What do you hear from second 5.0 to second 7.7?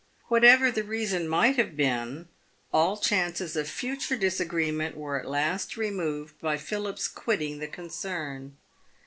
at last removed by Philip's quitting the